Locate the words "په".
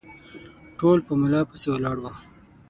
1.07-1.13